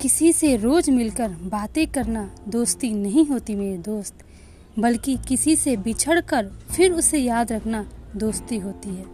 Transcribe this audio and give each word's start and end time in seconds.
किसी 0.00 0.32
से 0.32 0.56
रोज 0.56 0.88
मिलकर 0.90 1.28
बातें 1.28 1.86
करना 1.86 2.22
दोस्ती 2.48 2.92
नहीं 2.92 3.26
होती 3.26 3.54
मेरे 3.54 3.76
दोस्त, 3.78 4.14
बल्कि 4.78 5.16
किसी 5.28 5.56
से 5.56 5.76
बिछड़ 5.76 6.20
कर 6.20 6.46
फिर 6.70 6.92
उसे 6.92 7.18
याद 7.18 7.52
रखना 7.52 7.84
दोस्ती 8.16 8.58
होती 8.58 8.90
है। 8.90 9.04